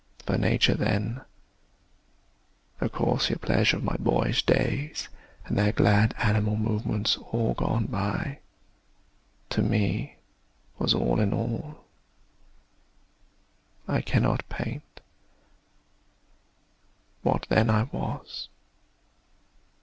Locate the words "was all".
10.79-11.19